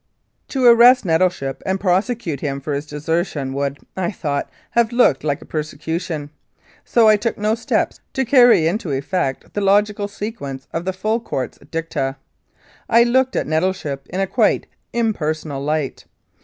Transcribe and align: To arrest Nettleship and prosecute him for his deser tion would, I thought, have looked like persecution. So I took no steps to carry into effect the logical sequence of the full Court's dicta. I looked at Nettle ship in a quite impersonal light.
To 0.47 0.65
arrest 0.65 1.05
Nettleship 1.05 1.61
and 1.63 1.79
prosecute 1.79 2.39
him 2.39 2.59
for 2.59 2.73
his 2.73 2.87
deser 2.87 3.23
tion 3.23 3.53
would, 3.53 3.77
I 3.95 4.09
thought, 4.11 4.49
have 4.71 4.91
looked 4.91 5.23
like 5.23 5.47
persecution. 5.47 6.31
So 6.83 7.07
I 7.07 7.17
took 7.17 7.37
no 7.37 7.53
steps 7.53 7.99
to 8.13 8.25
carry 8.25 8.65
into 8.65 8.89
effect 8.91 9.53
the 9.53 9.61
logical 9.61 10.07
sequence 10.07 10.67
of 10.73 10.85
the 10.85 10.93
full 10.93 11.19
Court's 11.19 11.59
dicta. 11.69 12.15
I 12.89 13.03
looked 13.03 13.35
at 13.35 13.45
Nettle 13.45 13.73
ship 13.73 14.07
in 14.09 14.19
a 14.19 14.25
quite 14.25 14.65
impersonal 14.91 15.61
light. 15.63 16.05